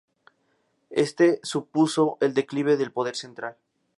Esto 0.89 1.25
supuso 1.43 2.17
el 2.21 2.33
declive 2.33 2.75
del 2.75 2.91
poder 2.91 3.15
central. 3.15 3.57